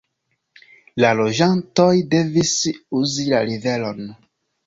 [1.03, 2.55] La loĝantoj devis
[3.03, 4.11] uzi la riveron.